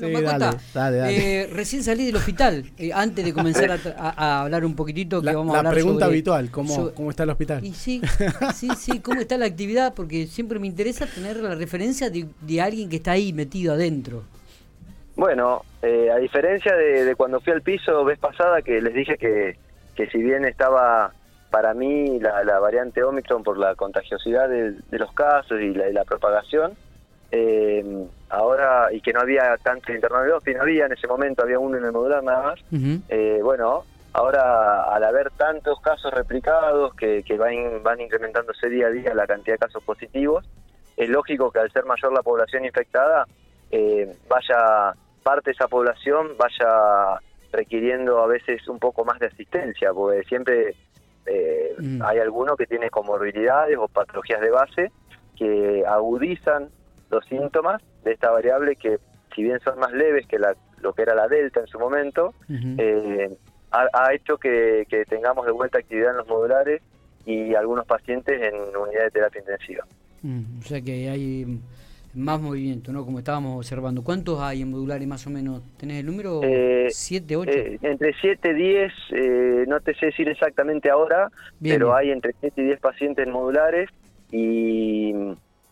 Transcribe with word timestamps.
Bueno, 0.00 0.50
eh, 1.08 1.48
recién 1.52 1.82
salí 1.82 2.06
del 2.06 2.16
hospital, 2.16 2.64
eh, 2.78 2.90
antes 2.92 3.24
de 3.24 3.32
comenzar 3.32 3.78
a, 3.96 4.42
hablar 4.42 4.64
un 4.64 4.74
poquitito, 4.74 5.20
que 5.20 5.26
la, 5.26 5.34
vamos 5.34 5.54
a 5.54 5.58
hablar 5.58 5.72
pregunta 5.72 6.06
habitual, 6.06 6.50
¿cómo, 6.50 6.92
¿cómo 6.92 7.10
está 7.10 7.22
el 7.22 7.30
hospital? 7.30 7.64
Y 7.64 7.72
sí, 7.72 8.00
sí, 8.54 8.68
sí, 8.76 9.00
¿cómo 9.00 9.20
está 9.20 9.38
la 9.38 9.46
actividad? 9.46 9.94
Porque 9.94 10.26
siempre 10.26 10.58
me 10.58 10.66
interesa 10.66 11.06
tener 11.06 11.36
la 11.38 11.54
referencia 11.54 12.10
de, 12.10 12.60
alguien 12.60 12.88
que 12.88 12.96
está 12.96 13.12
ahí 13.12 13.32
metido 13.32 13.74
adentro. 13.74 14.24
Bueno, 15.14 15.62
eh, 15.82 16.10
a 16.10 16.16
diferencia 16.16 16.74
de, 16.74 17.14
cuando 17.14 17.40
fui 17.40 17.52
al 17.52 17.62
piso 17.62 18.04
vez 18.04 18.18
pasada, 18.18 18.62
que 18.62 18.80
les 18.80 18.94
dije 18.94 19.16
que, 19.16 19.56
que 19.94 20.08
si 20.08 20.18
bien 20.18 20.44
estaba 20.44 21.12
para 21.50 21.74
mí 21.74 22.18
la, 22.20 22.58
variante 22.58 23.02
Omicron 23.02 23.42
por 23.42 23.56
la 23.56 23.74
contagiosidad 23.76 24.48
de, 24.48 24.74
los 24.90 25.12
casos 25.12 25.60
y 25.60 25.72
la, 25.72 25.88
la 25.90 26.04
propagación, 26.04 26.72
eh, 27.30 28.06
ahora, 28.28 28.88
y 28.92 29.00
que 29.00 29.12
no 29.12 29.20
había 29.20 29.56
tanto 29.58 29.92
internado 29.92 30.40
de 30.40 30.54
no 30.54 30.62
había 30.62 30.86
en 30.86 30.92
ese 30.92 31.06
momento, 31.06 31.42
había 31.42 31.58
uno 31.58 31.76
en 31.78 31.84
el 31.84 31.92
modular 31.92 32.22
nada 32.22 32.42
más, 32.42 32.64
eh, 33.08 33.40
bueno, 33.42 33.84
ahora 34.12 34.84
al 34.84 35.04
haber 35.04 35.30
tantos 35.32 35.80
casos 35.80 36.12
replicados 36.12 36.94
que, 36.94 37.22
van, 37.38 37.82
van 37.82 38.00
incrementándose 38.00 38.68
día 38.68 38.86
a 38.86 38.90
día 38.90 39.14
la 39.14 39.26
cantidad 39.26 39.54
de 39.54 39.58
casos 39.58 39.82
positivos, 39.82 40.44
es 40.96 41.08
lógico 41.08 41.50
que 41.50 41.58
al 41.58 41.70
ser 41.72 41.84
mayor 41.84 42.12
la 42.12 42.22
población 42.22 42.64
infectada, 42.64 43.26
eh, 43.70 44.16
vaya 44.28 44.94
parte 45.22 45.50
de 45.50 45.54
esa 45.54 45.66
población 45.66 46.36
vaya 46.38 47.20
requiriendo 47.52 48.22
a 48.22 48.26
veces 48.26 48.66
un 48.68 48.78
poco 48.78 49.04
más 49.04 49.18
de 49.18 49.26
asistencia, 49.26 49.92
porque 49.92 50.22
siempre 50.24 50.74
eh, 51.26 51.74
mm. 51.78 52.02
hay 52.02 52.18
alguno 52.18 52.56
que 52.56 52.66
tiene 52.66 52.90
comorbilidades 52.90 53.76
o 53.76 53.88
patologías 53.88 54.40
de 54.40 54.50
base 54.50 54.92
que 55.36 55.84
agudizan 55.86 56.68
los 57.10 57.24
síntomas 57.26 57.82
de 58.04 58.12
esta 58.12 58.30
variable 58.30 58.76
que, 58.76 58.98
si 59.34 59.42
bien 59.42 59.60
son 59.60 59.78
más 59.78 59.92
leves 59.92 60.26
que 60.26 60.38
la, 60.38 60.54
lo 60.80 60.92
que 60.92 61.02
era 61.02 61.14
la 61.14 61.28
delta 61.28 61.60
en 61.60 61.66
su 61.66 61.78
momento, 61.78 62.34
eh, 62.48 63.36
ha, 63.70 64.14
hecho 64.14 64.38
que, 64.38 64.86
tengamos 65.08 65.46
de 65.46 65.52
vuelta 65.52 65.78
actividad 65.78 66.12
en 66.12 66.16
los 66.18 66.28
modulares 66.28 66.82
y 67.24 67.54
algunos 67.54 67.86
pacientes 67.86 68.40
en 68.40 68.54
unidad 68.76 69.04
de 69.04 69.10
terapia 69.10 69.40
intensiva. 69.40 69.84
Mm, 70.22 70.60
o 70.60 70.62
sea 70.62 70.80
que 70.80 71.08
hay 71.08 71.60
más 72.16 72.40
movimiento, 72.40 72.92
¿no? 72.92 73.04
Como 73.04 73.18
estábamos 73.18 73.58
observando. 73.58 74.02
¿Cuántos 74.02 74.40
hay 74.40 74.62
en 74.62 74.70
modulares 74.70 75.06
más 75.06 75.26
o 75.26 75.30
menos? 75.30 75.62
¿Tenés 75.76 76.00
el 76.00 76.06
número? 76.06 76.40
Eh, 76.42 76.88
¿7, 76.88 77.36
8? 77.36 77.50
Eh, 77.50 77.78
entre 77.82 78.14
7 78.20 78.50
y 78.50 78.54
10, 78.54 78.92
eh, 79.10 79.64
no 79.68 79.80
te 79.80 79.94
sé 79.94 80.06
decir 80.06 80.28
exactamente 80.28 80.90
ahora, 80.90 81.30
pero 81.60 81.94
hay 81.94 82.10
entre 82.10 82.34
7 82.40 82.60
y 82.60 82.64
10 82.64 82.80
pacientes 82.80 83.28
modulares 83.28 83.90
y 84.32 85.14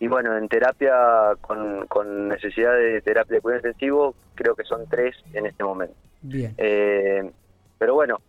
y 0.04 0.06
bueno, 0.06 0.36
en 0.36 0.48
terapia 0.48 0.92
con, 1.40 2.28
necesidad 2.28 2.74
de 2.74 3.00
terapia 3.00 3.36
de 3.36 3.40
cuidado 3.40 3.60
intensivo, 3.60 4.14
creo 4.34 4.54
que 4.54 4.62
son 4.64 4.86
tres 4.86 5.16
en 5.32 5.46
este 5.46 5.64
momento. 5.64 5.94
Bien. 6.20 6.54
Eh, 6.58 7.30
pero 7.78 7.94
bueno, 7.94 8.20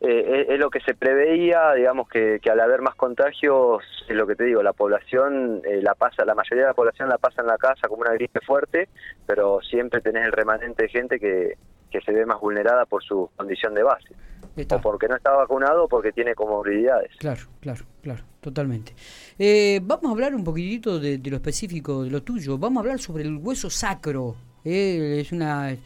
eh, 0.00 0.46
es, 0.48 0.58
lo 0.60 0.70
que 0.70 0.78
se 0.78 0.94
preveía, 0.94 1.72
digamos 1.72 2.08
que, 2.08 2.38
al 2.48 2.60
haber 2.60 2.82
más 2.82 2.94
contagios, 2.94 3.82
es 4.08 4.14
lo 4.14 4.28
que 4.28 4.36
te 4.36 4.44
digo, 4.44 4.62
la 4.62 4.72
población 4.74 5.60
eh, 5.64 5.82
la 5.82 5.96
pasa, 5.96 6.24
la 6.24 6.36
mayoría 6.36 6.66
de 6.66 6.70
la 6.70 6.74
población 6.74 7.08
la 7.08 7.18
pasa 7.18 7.42
en 7.42 7.48
la 7.48 7.58
casa 7.58 7.88
como 7.88 8.02
una 8.02 8.12
gripe 8.12 8.38
fuerte, 8.40 8.88
pero 9.26 9.58
siempre 9.60 10.00
tenés 10.00 10.24
el 10.24 10.30
remanente 10.30 10.84
de 10.84 10.88
gente 10.88 11.18
que, 11.18 11.54
que 11.90 12.00
se 12.00 12.12
ve 12.12 12.26
más 12.26 12.40
vulnerada 12.40 12.86
por 12.86 13.02
su 13.02 13.28
condición 13.36 13.74
de 13.74 13.82
base. 13.82 14.14
O 14.70 14.80
porque 14.80 15.08
no 15.08 15.16
está 15.16 15.30
vacunado 15.32 15.84
o 15.84 15.88
porque 15.88 16.12
tiene 16.12 16.34
comorbilidades. 16.34 17.12
Claro, 17.18 17.42
claro, 17.60 17.84
claro, 18.02 18.24
totalmente. 18.48 18.92
Eh, 19.38 19.80
vamos 19.82 20.06
a 20.06 20.10
hablar 20.10 20.34
un 20.34 20.42
poquitito 20.42 20.98
de, 20.98 21.20
lo 21.24 21.36
específico, 21.36 22.04
de 22.04 22.10
lo 22.10 22.22
tuyo. 22.22 22.58
Vamos 22.58 22.78
a 22.78 22.80
hablar 22.80 22.98
sobre 22.98 23.24
el 23.24 23.36
hueso 23.36 23.70
sacro. 23.70 24.36
Eh, 24.64 25.18
es 25.20 25.32
una. 25.32 25.76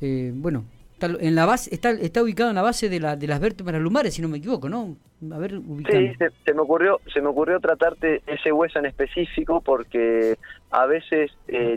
Eh, 0.00 0.32
bueno, 0.34 0.64
está, 0.92 1.06
en 1.06 1.34
la 1.34 1.46
base, 1.46 1.74
está, 1.74 1.90
está 1.90 2.22
ubicado 2.22 2.50
en 2.50 2.56
la 2.56 2.62
base 2.62 2.88
de, 2.88 3.00
la, 3.00 3.16
de 3.16 3.26
las 3.26 3.40
vértebras 3.40 3.80
lumbares, 3.80 4.14
si 4.14 4.22
no 4.22 4.28
me 4.28 4.38
equivoco, 4.38 4.68
¿no? 4.68 4.96
A 5.32 5.38
ver, 5.38 5.60
Sí, 5.90 6.12
se, 6.44 6.54
me 6.54 6.60
ocurrió, 6.60 7.00
se 7.12 7.20
me 7.20 7.28
ocurrió 7.28 7.60
tratarte 7.60 8.22
ese 8.26 8.52
hueso 8.52 8.78
en 8.78 8.86
específico 8.86 9.60
porque 9.60 10.38
a 10.70 10.86
veces 10.86 11.30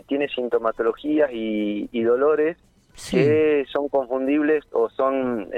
tiene 0.06 0.28
sintomatologías 0.28 1.30
y, 1.30 2.02
dolores 2.02 2.56
que 3.10 3.66
son 3.70 3.88
confundibles 3.88 4.64
o 4.72 4.88
son 4.88 5.50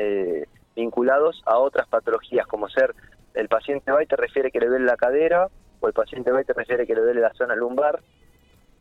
vinculados 0.75 1.43
a 1.47 1.59
otras 1.59 1.89
patologías, 1.89 2.47
como 2.47 2.69
ser 2.69 2.95
el 3.37 3.49
paciente 3.49 3.93
va 3.93 4.03
y 4.03 4.07
te 4.07 4.17
refiere 4.17 4.51
que 4.51 4.61
le 4.61 4.67
duele 4.67 4.87
la 4.87 4.97
cadera, 4.97 5.49
o 5.81 5.87
el 5.87 5.93
paciente 5.93 6.31
va 6.33 6.41
y 6.41 6.45
te 6.45 6.55
refiere 6.55 6.87
que 6.87 6.95
le 6.95 7.03
duele 7.03 7.21
la 7.21 7.33
zona 7.35 7.55
lumbar, 7.55 8.01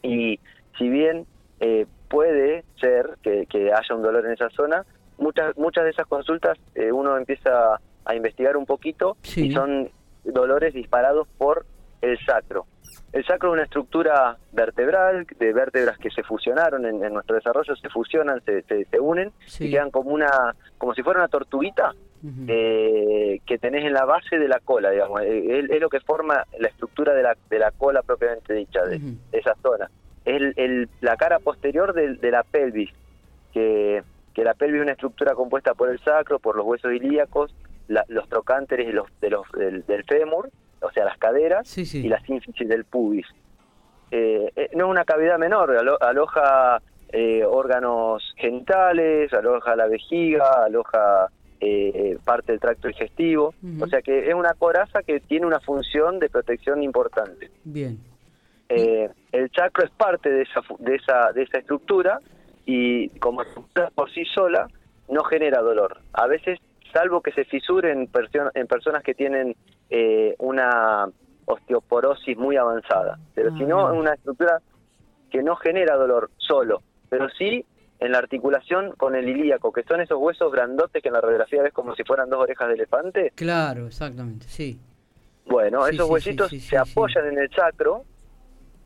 y 0.01 0.39
si 0.77 0.89
bien 0.89 1.25
eh, 1.59 1.85
puede 2.09 2.63
ser 2.79 3.17
que, 3.21 3.45
haya 3.73 3.95
un 3.95 4.01
dolor 4.01 4.25
en 4.25 4.31
esa 4.31 4.49
zona, 4.49 4.85
muchas, 5.17 5.55
muchas 5.57 5.83
de 5.83 5.89
esas 5.91 6.07
consultas 6.07 6.57
eh, 6.73 6.91
uno 6.91 7.17
empieza 7.17 7.79
a 8.05 8.15
investigar 8.15 8.55
un 8.55 8.65
poquito 8.65 9.17
y 9.35 9.51
son 9.51 9.89
dolores 10.23 10.73
disparados 10.73 11.27
por 11.37 11.65
el 12.01 12.17
sacro. 12.25 12.65
El 13.11 13.25
sacro 13.25 13.49
es 13.49 13.53
una 13.53 13.63
estructura 13.63 14.37
vertebral, 14.51 15.25
de 15.39 15.53
vértebras 15.53 15.97
que 15.97 16.11
se 16.11 16.23
fusionaron 16.23 16.85
en, 16.85 17.13
nuestro 17.13 17.35
desarrollo, 17.35 17.75
se 17.75 17.89
fusionan, 17.89 18.41
se, 18.45 18.63
se, 18.63 18.99
unen 18.99 19.31
y 19.59 19.71
quedan 19.71 19.89
como 19.89 20.11
una, 20.11 20.55
como 20.77 20.93
si 20.93 21.01
fuera 21.01 21.19
una 21.19 21.29
tortuguita 21.29 21.93
eh, 22.47 23.39
que 23.45 23.57
tenés 23.57 23.85
en 23.85 23.93
la 23.93 24.05
base 24.05 24.37
de 24.37 24.47
la 24.47 24.59
cola, 24.59 24.91
digamos. 24.91 25.21
Eh, 25.21 25.67
es, 25.69 25.81
lo 25.81 25.89
que 25.89 25.99
forma 25.99 26.45
la 26.59 26.67
estructura 26.67 27.13
de 27.13 27.23
la, 27.23 27.37
de 27.49 27.59
la 27.59 27.71
cola 27.71 28.01
propiamente 28.01 28.53
dicha, 28.53 28.83
de, 28.83 28.99
esa 29.31 29.55
zona. 29.61 29.89
Es 30.25 30.41
el, 30.55 30.89
la 31.01 31.17
cara 31.17 31.39
posterior 31.39 31.93
de, 31.93 32.15
de 32.15 32.31
la 32.31 32.43
pelvis, 32.43 32.89
que, 33.53 34.03
que, 34.33 34.43
la 34.43 34.53
pelvis 34.53 34.77
es 34.77 34.83
una 34.83 34.93
estructura 34.93 35.35
compuesta 35.35 35.73
por 35.73 35.89
el 35.89 35.99
sacro, 35.99 36.39
por 36.39 36.55
los 36.55 36.65
huesos 36.65 36.91
ilíacos, 36.93 37.53
los 37.87 38.27
trocánteres 38.29 38.89
y 38.89 38.91
los, 38.91 39.07
de 39.21 39.29
los, 39.29 39.45
del 39.51 40.03
fémur, 40.05 40.49
o 40.81 40.91
sea, 40.91 41.05
las 41.05 41.17
caderas 41.17 41.77
y 41.77 42.07
las 42.07 42.23
sínfisis 42.23 42.67
del 42.67 42.85
pubis. 42.85 43.27
Eh, 44.11 44.51
eh, 44.55 44.69
no 44.75 44.85
es 44.85 44.91
una 44.91 45.05
cavidad 45.05 45.37
menor, 45.37 45.75
aloja 46.01 46.81
eh, 47.09 47.43
órganos 47.43 48.23
genitales, 48.37 49.33
aloja 49.33 49.75
la 49.75 49.87
vejiga, 49.87 50.65
aloja 50.65 51.29
parte 52.23 52.51
del 52.51 52.61
tracto 52.61 52.87
digestivo, 52.87 53.53
o 53.79 53.87
sea 53.87 54.01
que 54.01 54.29
es 54.29 54.33
una 54.33 54.53
coraza 54.53 55.03
que 55.03 55.19
tiene 55.19 55.45
una 55.45 55.59
función 55.59 56.19
de 56.19 56.29
protección 56.29 56.83
importante. 56.83 57.51
Bien. 57.63 57.99
el 58.69 59.49
chakro 59.51 59.85
es 59.85 59.91
parte 59.91 60.29
de 60.29 60.43
esa, 60.43 60.61
de 60.79 60.95
esa, 60.95 61.31
de 61.33 61.43
esa 61.43 61.59
estructura 61.59 62.19
y 62.65 63.09
como 63.19 63.43
estructura 63.43 63.89
por 63.93 64.11
sí 64.11 64.25
sola 64.25 64.67
no 65.09 65.23
genera 65.23 65.61
dolor. 65.61 65.99
A 66.13 66.27
veces, 66.27 66.59
salvo 66.91 67.21
que 67.21 67.31
se 67.31 67.45
fisure 67.45 67.91
en, 67.91 68.09
en 68.53 68.67
personas 68.67 69.03
que 69.03 69.13
tienen 69.13 69.55
eh, 69.89 70.35
una 70.39 71.07
osteoporosis 71.45 72.37
muy 72.37 72.57
avanzada. 72.57 73.19
Pero 73.33 73.55
si 73.57 73.65
no, 73.65 73.91
es 73.91 73.99
una 73.99 74.13
estructura 74.13 74.61
que 75.29 75.43
no 75.43 75.55
genera 75.55 75.95
dolor 75.95 76.31
solo, 76.37 76.81
pero 77.09 77.29
sí 77.29 77.65
en 77.99 78.11
la 78.11 78.17
articulación 78.17 78.91
con 78.97 79.15
el 79.15 79.27
ilíaco, 79.27 79.71
que 79.71 79.83
son 79.83 80.01
esos 80.01 80.17
huesos 80.19 80.51
grandotes 80.51 81.01
que 81.01 81.09
en 81.09 81.13
la 81.13 81.21
radiografía 81.21 81.63
ves 81.63 81.73
como 81.73 81.95
si 81.95 82.03
fueran 82.03 82.29
dos 82.29 82.39
orejas 82.39 82.67
de 82.67 82.73
elefante. 82.73 83.31
Claro, 83.35 83.87
exactamente, 83.87 84.47
sí. 84.47 84.79
Bueno, 85.45 85.87
esos 85.87 86.09
huesitos 86.09 86.49
se 86.51 86.77
apoyan 86.77 87.27
en 87.27 87.37
el 87.37 87.49
sacro 87.51 88.03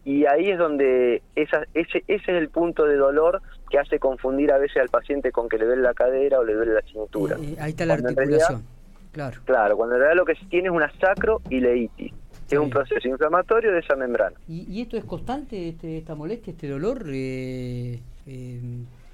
y 0.06 0.26
ahí 0.26 0.50
es 0.50 0.58
donde 0.58 1.22
esa, 1.36 1.64
ese, 1.74 2.04
ese 2.08 2.32
es 2.32 2.38
el 2.42 2.50
punto 2.50 2.86
de 2.86 2.96
dolor 2.96 3.42
que 3.70 3.80
hace 3.80 4.00
confundir 4.00 4.52
a 4.52 4.58
veces 4.58 4.78
al 4.78 4.90
paciente 4.90 5.32
con 5.32 5.48
que 5.48 5.58
le 5.58 5.66
duele 5.66 5.82
la 5.82 5.94
cadera 5.94 6.40
o 6.40 6.44
le 6.44 6.54
duele 6.54 6.74
la 6.74 6.82
cintura. 6.82 7.38
Eh, 7.42 7.56
ahí 7.60 7.72
está 7.72 7.86
la 7.86 7.94
articulación. 7.96 8.64
Claro. 9.12 9.42
Claro, 9.46 9.78
cuando 9.78 9.96
en 9.96 10.02
realidad 10.02 10.18
lo 10.18 10.26
que 10.26 10.36
tiene 10.50 10.68
es 10.68 10.74
una 10.74 10.92
sacroileitis, 11.00 12.14
que 12.48 12.56
es 12.56 12.62
un 12.62 12.70
proceso 12.70 13.08
inflamatorio 13.08 13.72
de 13.72 13.80
esa 13.80 13.96
membrana. 13.96 14.36
¿Y, 14.48 14.82
esto 14.82 14.98
es 14.98 15.04
constante, 15.04 15.70
este, 15.70 15.98
esta 15.98 16.16
molestia, 16.16 16.52
este 16.52 16.68
dolor 16.68 17.04
eh, 17.08 17.99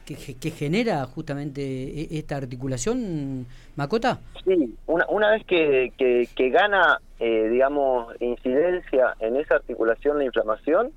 que, 0.06 0.52
genera 0.52 1.04
justamente 1.06 1.62
e, 1.62 2.18
esta 2.20 2.38
articulación, 2.38 3.46
Macota? 3.76 4.20
Sí, 4.44 4.76
una, 4.86 5.06
una 5.10 5.32
vez 5.32 5.46
que, 5.46 5.92
que, 5.98 6.50
gana, 6.50 7.00
eh, 7.20 7.50
digamos, 7.50 8.14
incidencia 8.22 9.16
en 9.20 9.36
esa 9.38 9.56
articulación 9.56 10.20
la 10.20 10.26
inflamación, 10.26 10.92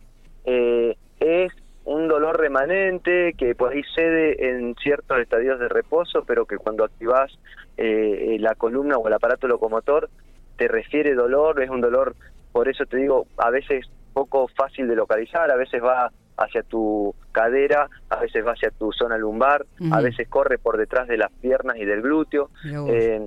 es 0.45 1.53
un 1.89 2.07
dolor 2.07 2.39
remanente 2.39 3.33
que 3.33 3.55
por 3.55 3.73
ahí 3.73 3.83
cede 3.95 4.51
en 4.51 4.75
ciertos 4.75 5.19
estadios 5.21 5.59
de 5.59 5.69
reposo, 5.69 6.23
pero 6.27 6.45
que 6.45 6.59
cuando 6.59 6.85
activas 6.85 7.33
eh, 7.79 8.37
la 8.41 8.55
columna 8.55 8.99
o 8.99 9.09
el 9.09 9.15
aparato 9.15 9.49
locomotor 9.49 10.11
te 10.59 10.69
refiere 10.69 11.15
dolor, 11.15 11.63
es 11.63 11.71
un 11.71 11.81
dolor, 11.81 12.15
por 12.53 12.69
eso 12.69 12.85
te 12.85 12.99
digo, 12.99 13.27
a 13.39 13.49
veces 13.49 13.87
poco 14.13 14.49
fácil 14.49 14.87
de 14.87 14.97
localizar, 14.97 15.51
a 15.51 15.57
veces 15.57 15.83
va 15.83 16.11
hacia 16.39 16.63
tu 16.63 17.15
cadera, 17.33 17.89
a 18.09 18.17
veces 18.17 18.47
va 18.47 18.53
hacia 18.53 18.71
tu 18.71 18.93
zona 18.93 19.19
lumbar, 19.19 19.67
a 19.91 20.01
veces 20.01 20.29
corre 20.29 20.59
por 20.59 20.77
detrás 20.79 21.09
de 21.09 21.19
las 21.19 21.31
piernas 21.33 21.77
y 21.77 21.85
del 21.85 22.03
glúteo. 22.03 22.51
Eh, 22.65 23.27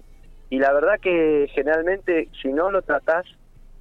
y 0.49 0.59
la 0.59 0.73
verdad 0.73 0.99
que 0.99 1.49
generalmente 1.53 2.29
si 2.41 2.49
no 2.49 2.71
lo 2.71 2.81
tratás 2.81 3.25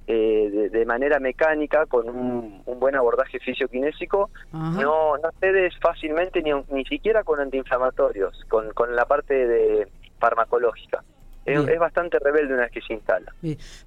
eh, 0.07 0.69
de, 0.71 0.85
manera 0.85 1.19
mecánica, 1.19 1.85
con 1.85 2.09
un, 2.09 2.63
buen 2.79 2.95
abordaje 2.95 3.39
fisioquinésico, 3.39 4.29
no, 4.51 5.17
no 5.17 5.29
cedes 5.39 5.73
fácilmente 5.79 6.41
ni, 6.41 6.51
ni 6.69 6.83
siquiera 6.85 7.23
con 7.23 7.39
antiinflamatorios, 7.39 8.45
con, 8.49 8.71
con 8.71 8.95
la 8.95 9.05
parte 9.05 9.47
de 9.47 9.87
farmacológica. 10.19 11.03
Es, 11.45 11.79
bastante 11.79 12.19
rebelde 12.19 12.53
una 12.53 12.63
vez 12.63 12.71
que 12.71 12.81
se 12.81 12.93
instala. 12.93 13.33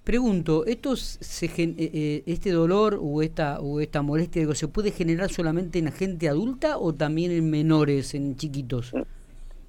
Pregunto, 0.02 0.64
¿estos 0.66 1.00
se, 1.20 1.46
eh, 1.46 1.74
eh, 1.78 2.22
¿este 2.26 2.50
dolor 2.50 2.98
o 3.00 3.22
esta, 3.22 3.60
o 3.60 3.80
esta 3.80 4.02
molestia 4.02 4.52
se 4.54 4.68
puede 4.68 4.90
generar 4.90 5.30
solamente 5.30 5.78
en 5.78 5.92
gente 5.92 6.28
adulta 6.28 6.78
o 6.78 6.92
también 6.92 7.30
en 7.30 7.50
menores, 7.50 8.14
en 8.14 8.36
chiquitos? 8.36 8.92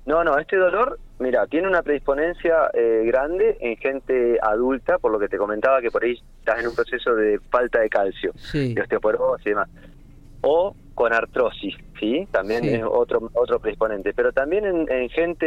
No, 0.05 0.23
no, 0.23 0.37
este 0.37 0.55
dolor, 0.55 0.99
mira, 1.19 1.47
tiene 1.47 1.67
una 1.67 1.81
predisponencia 1.81 2.69
eh, 2.73 3.03
grande 3.05 3.57
en 3.59 3.75
gente 3.77 4.37
adulta, 4.41 4.99
por 4.99 5.11
lo 5.11 5.19
que 5.19 5.27
te 5.27 5.37
comentaba 5.37 5.81
que 5.81 5.89
por 5.89 6.03
ahí 6.03 6.19
estás 6.39 6.59
en 6.59 6.67
un 6.67 6.75
proceso 6.75 7.15
de 7.15 7.39
falta 7.49 7.79
de 7.79 7.89
calcio, 7.89 8.31
de 8.53 8.79
osteoporosis 8.81 9.45
y 9.45 9.49
demás. 9.49 9.69
O 10.41 10.75
con 10.95 11.13
artrosis, 11.13 11.75
¿sí? 11.99 12.27
También 12.31 12.63
es 12.63 12.81
otro 12.83 13.29
otro 13.33 13.59
predisponente. 13.59 14.13
Pero 14.13 14.31
también 14.31 14.87
en, 14.89 15.09
gente 15.09 15.45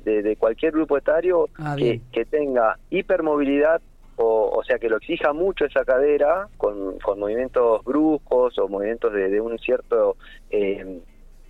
de, 0.00 0.36
cualquier 0.38 0.72
grupo 0.72 0.96
etario 0.96 1.48
ah, 1.58 1.76
que, 1.76 2.24
tenga 2.24 2.78
hipermovilidad, 2.88 3.82
o, 4.16 4.50
o 4.56 4.64
sea, 4.64 4.78
que 4.78 4.88
lo 4.88 4.96
exija 4.96 5.32
mucho 5.32 5.66
esa 5.66 5.84
cadera, 5.84 6.48
con, 6.56 6.98
con 7.00 7.18
movimientos 7.18 7.84
bruscos 7.84 8.56
o 8.58 8.68
movimientos 8.68 9.12
de, 9.12 9.40
un 9.40 9.58
cierto 9.58 10.16
eh, 10.50 11.00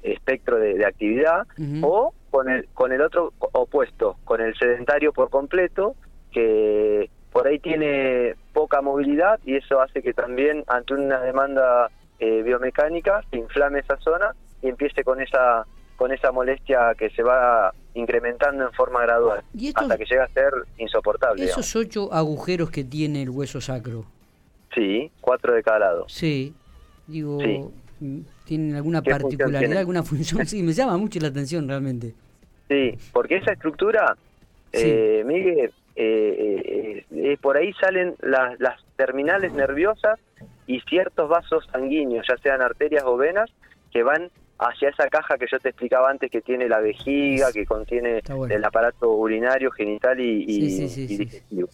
espectro 0.02 0.58
de, 0.58 0.84
actividad, 0.84 1.46
o 1.82 2.14
con 2.30 2.48
el, 2.48 2.66
con 2.72 2.90
el 2.92 3.02
otro 3.02 3.34
opuesto, 3.38 4.16
con 4.24 4.40
el 4.40 4.56
sedentario 4.56 5.12
por 5.12 5.28
completo, 5.28 5.94
que 6.32 7.10
por 7.32 7.46
ahí 7.46 7.58
tiene 7.58 8.34
poca 8.54 8.80
movilidad 8.80 9.38
y 9.44 9.56
eso 9.56 9.82
hace 9.82 10.02
que 10.02 10.14
también 10.14 10.64
ante 10.68 10.94
una 10.94 11.20
demanda 11.20 11.90
eh, 12.18 12.42
biomecánica 12.42 13.22
se 13.30 13.36
inflame 13.36 13.80
esa 13.80 13.96
zona 13.98 14.34
y 14.62 14.68
empiece 14.68 15.04
con 15.04 15.20
esa 15.20 15.66
con 15.96 16.12
esa 16.12 16.30
molestia 16.30 16.94
que 16.98 17.10
se 17.10 17.22
va 17.22 17.72
incrementando 17.94 18.66
en 18.66 18.72
forma 18.72 19.00
gradual 19.02 19.42
hasta 19.74 19.96
que 19.96 20.04
llega 20.04 20.24
a 20.24 20.28
ser 20.28 20.52
insoportable. 20.76 21.44
Esos 21.44 21.74
ocho 21.74 22.12
agujeros 22.12 22.70
que 22.70 22.84
tiene 22.84 23.22
el 23.22 23.30
hueso 23.30 23.60
sacro. 23.60 24.04
Sí, 24.74 25.10
cuatro 25.22 25.54
de 25.54 25.62
cada 25.62 25.78
lado. 25.78 26.04
Sí, 26.08 26.54
digo, 27.06 27.38
mm, 28.00 28.20
¿tienen 28.44 28.76
alguna 28.76 29.00
particularidad, 29.00 29.78
alguna 29.78 30.02
función? 30.02 30.46
sí, 30.46 30.62
me 30.62 30.72
llama 30.72 30.98
mucho 30.98 31.18
la 31.18 31.28
atención 31.28 31.66
realmente. 31.66 32.12
Sí, 32.68 32.98
porque 33.12 33.36
esa 33.36 33.52
estructura, 33.52 34.16
eh, 34.72 35.22
Miguel, 35.24 35.72
eh, 35.94 37.04
eh, 37.10 37.36
por 37.40 37.56
ahí 37.56 37.72
salen 37.80 38.16
las, 38.20 38.60
las 38.60 38.78
terminales 38.96 39.52
nerviosas 39.54 40.18
y 40.66 40.80
ciertos 40.80 41.28
vasos 41.28 41.66
sanguíneos, 41.72 42.26
ya 42.28 42.36
sean 42.38 42.60
arterias 42.60 43.04
o 43.04 43.16
venas, 43.16 43.50
que 43.92 44.02
van 44.02 44.30
hacia 44.58 44.88
esa 44.88 45.08
caja 45.08 45.36
que 45.38 45.46
yo 45.50 45.58
te 45.58 45.68
explicaba 45.68 46.10
antes 46.10 46.30
que 46.30 46.40
tiene 46.40 46.68
la 46.68 46.80
vejiga, 46.80 47.52
que 47.52 47.66
contiene 47.66 48.22
el 48.48 48.64
aparato 48.64 49.10
urinario, 49.12 49.70
genital 49.70 50.18
y, 50.18 50.44
digestivo. 51.06 51.68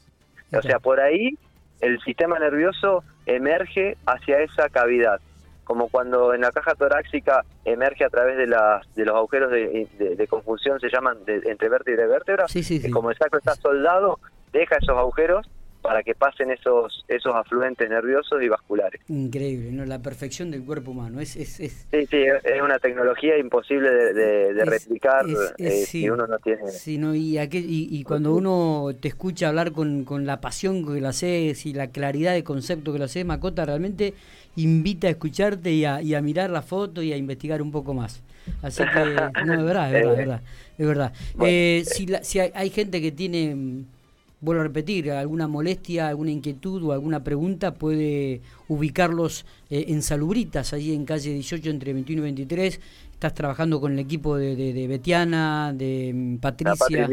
O 0.53 0.63
sea, 0.63 0.79
por 0.79 1.01
ahí 1.01 1.39
el 1.81 2.01
sistema 2.01 2.39
nervioso 2.39 3.05
emerge 3.27 3.97
hacia 4.07 4.41
esa 4.41 4.69
cavidad, 4.69 5.21
como 5.65 5.89
cuando 5.89 6.35
en 6.35 6.43
la 6.43 6.51
caja 6.51 6.75
torácica 6.75 7.45
emerge 7.65 8.05
a 8.05 8.11
través 8.11 8.37
de, 8.37 8.47
las, 8.47 8.93
de 8.95 9.05
los 9.05 9.17
agujeros 9.17 9.51
de, 9.51 10.27
confusión, 10.29 10.81
se 10.81 10.91
llaman 10.91 11.19
entre 11.27 11.69
vértebra 11.69 12.05
y 12.05 12.09
vértebra, 12.09 12.47
que 12.47 12.91
como 12.91 13.11
el 13.11 13.17
sacro 13.17 13.39
está 13.39 13.55
soldado, 13.55 14.19
deja 14.53 14.77
esos 14.77 14.97
agujeros 14.97 15.49
para 15.83 16.03
que 16.03 16.15
pasen 16.15 16.51
esos 16.51 17.05
esos 17.09 17.35
afluentes 17.35 17.89
nerviosos 17.91 18.43
y 18.43 18.49
vasculares. 18.49 19.01
Increíble, 19.09 19.73
¿no? 19.73 19.85
La 19.85 20.01
perfección 20.01 20.51
del 20.51 20.65
cuerpo 20.65 20.93
humano. 20.93 21.21
Es, 21.21 21.37
es, 21.37 21.61
es... 21.61 21.87
Sí, 21.91 22.07
sí, 22.07 22.25
es 22.45 22.63
una 22.63 22.79
tecnología 22.79 23.37
imposible 23.37 23.91
de, 23.91 24.65
replicar 24.65 25.27
eh, 25.59 25.71
si 25.71 26.09
uno 26.09 26.27
no 26.27 26.39
tiene... 26.39 26.69
Sí, 26.69 26.99
no, 26.99 27.15
y, 27.15 27.39
y, 27.39 28.05
cuando 28.05 28.33
uno 28.35 28.91
te 29.01 29.09
escucha 29.09 29.49
hablar 29.49 29.73
con, 29.73 30.05
con 30.05 30.25
la 30.25 30.41
pasión 30.41 30.87
que 30.87 31.01
lo 31.01 31.09
haces 31.09 31.67
y 31.67 31.73
la 31.73 31.89
claridad 31.89 32.33
de 32.33 32.45
concepto 32.45 32.93
que 32.93 32.99
lo 32.99 33.07
haces, 33.07 33.25
Macota, 33.25 33.65
realmente 33.65 34.15
invita 34.57 35.09
a 35.09 35.11
escucharte 35.11 35.73
y 35.73 35.85
a, 35.85 36.01
y 36.01 36.15
a 36.15 36.23
mirar 36.23 36.51
la 36.51 36.63
foto 36.63 37.03
y 37.03 37.13
a 37.13 37.17
investigar 37.17 37.61
un 37.61 37.73
poco 37.73 37.93
más. 37.93 38.23
Así 38.63 38.83
que, 38.85 39.15
no, 39.45 39.55
es 39.55 39.65
verdad, 39.65 39.95
es 39.95 40.17
verdad, 40.17 40.43
es 40.79 40.87
verdad. 40.87 41.13
Eh, 41.41 41.83
si, 41.87 42.07
si 42.23 42.39
hay 42.39 42.71
gente 42.71 43.01
que 43.01 43.13
tiene 43.13 43.85
vuelvo 44.43 44.61
a 44.61 44.65
repetir, 44.65 45.11
alguna 45.11 45.49
molestia, 45.49 46.09
alguna 46.09 46.33
inquietud 46.33 46.83
o 46.83 46.93
alguna 46.93 47.25
pregunta, 47.25 47.73
puede 47.75 48.43
ubicarlos 48.69 49.47
eh, 49.71 49.87
en 49.89 50.03
Salubritas, 50.03 50.73
allí 50.75 50.93
en 50.95 51.07
calle 51.07 51.33
18 51.33 51.71
entre 51.71 51.93
21 51.95 52.21
y 52.21 52.25
23. 52.25 52.81
Estás 53.13 53.35
trabajando 53.35 53.81
con 53.81 53.93
el 53.93 54.01
equipo 54.01 54.37
de, 54.37 54.57
de, 54.57 54.89
Betiana, 54.89 55.73
de 55.73 56.11
mm, 56.13 56.37
Patricia. 56.39 57.07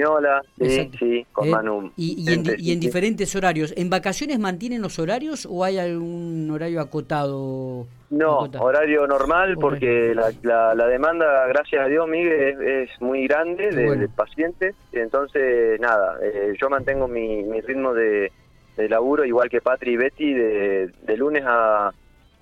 sí, 0.60 0.90
sí, 0.98 1.26
con 1.32 1.48
eh, 1.48 1.52
Manu. 1.52 1.92
Y, 1.96 2.26
en, 2.32 2.80
diferentes 2.80 3.36
horarios. 3.36 3.76
¿En 3.78 3.92
vacaciones 3.92 4.40
mantienen 4.40 4.82
los 4.82 4.98
horarios 4.98 5.48
o 5.48 5.64
hay 5.64 5.78
algún 5.78 6.50
horario 6.50 6.82
acotado? 6.82 7.86
No, 8.10 8.50
horario 8.60 9.06
normal 9.06 9.56
porque 9.60 10.16
la, 10.16 10.74
la, 10.74 10.88
demanda, 10.88 11.46
gracias 11.48 11.86
a 11.86 11.88
Dios, 11.88 12.08
Miguel, 12.08 12.62
es, 12.62 12.90
muy 13.02 13.28
grande 13.28 13.70
de, 13.70 14.10
pacientes. 14.10 14.76
Entonces, 14.92 15.80
nada, 15.80 16.18
eh, 16.22 16.54
yo 16.60 16.70
mantengo 16.70 17.08
mi, 17.08 17.44
mi 17.44 17.62
ritmo 17.62 17.94
de, 17.94 18.32
de, 18.78 18.90
laburo, 18.90 19.26
igual 19.26 19.50
que 19.50 19.62
Patri 19.62 19.92
y 19.94 19.98
Betty, 19.98 20.34
de, 20.34 20.92
de 21.04 21.18
lunes 21.18 21.44
a, 21.46 21.94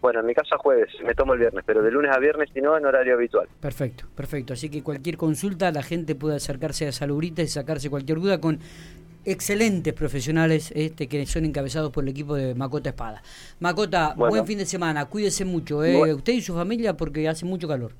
bueno, 0.01 0.19
en 0.19 0.25
mi 0.25 0.33
caso 0.33 0.55
a 0.55 0.57
jueves, 0.57 0.89
me 1.03 1.13
tomo 1.13 1.33
el 1.33 1.39
viernes, 1.39 1.63
pero 1.65 1.81
de 1.81 1.91
lunes 1.91 2.11
a 2.15 2.19
viernes, 2.19 2.49
si 2.53 2.61
no, 2.61 2.77
en 2.77 2.85
horario 2.85 3.15
habitual. 3.15 3.47
Perfecto, 3.59 4.05
perfecto. 4.15 4.53
Así 4.53 4.69
que 4.69 4.83
cualquier 4.83 5.17
consulta, 5.17 5.71
la 5.71 5.83
gente 5.83 6.15
puede 6.15 6.35
acercarse 6.35 6.87
a 6.87 6.91
Salubrita 6.91 7.41
y 7.41 7.47
sacarse 7.47 7.89
cualquier 7.89 8.19
duda 8.19 8.39
con 8.39 8.59
excelentes 9.27 9.93
profesionales 9.93 10.71
este 10.75 11.07
que 11.07 11.25
son 11.25 11.45
encabezados 11.45 11.91
por 11.91 12.03
el 12.03 12.09
equipo 12.09 12.35
de 12.35 12.55
Macota 12.55 12.89
Espada. 12.89 13.21
Macota, 13.59 14.13
buen 14.15 14.45
fin 14.45 14.57
de 14.57 14.65
semana, 14.65 15.05
cuídese 15.05 15.45
mucho, 15.45 15.83
eh, 15.83 16.13
usted 16.13 16.33
y 16.33 16.41
su 16.41 16.55
familia 16.55 16.95
porque 16.95 17.27
hace 17.27 17.45
mucho 17.45 17.67
calor. 17.67 17.91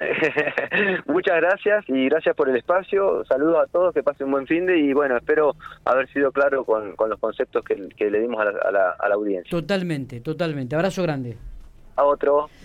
Muchas 1.06 1.36
gracias 1.36 1.84
y 1.88 2.08
gracias 2.08 2.36
por 2.36 2.48
el 2.48 2.56
espacio. 2.56 3.24
Saludos 3.24 3.64
a 3.64 3.66
todos, 3.66 3.92
que 3.92 4.02
pasen 4.02 4.26
un 4.26 4.32
buen 4.32 4.46
fin 4.46 4.64
de 4.64 4.78
y 4.78 4.92
bueno, 4.92 5.16
espero 5.16 5.56
haber 5.84 6.08
sido 6.12 6.30
claro 6.30 6.64
con, 6.64 6.94
los 6.96 7.18
conceptos 7.18 7.64
que, 7.64 8.10
le 8.10 8.20
dimos 8.20 8.40
a 8.40 8.70
la, 8.70 8.90
a 8.98 9.08
la 9.08 9.14
audiencia. 9.14 9.50
Totalmente, 9.50 10.20
totalmente. 10.20 10.76
Abrazo 10.76 11.02
grande. 11.02 11.36
A 11.96 12.04
otro. 12.04 12.48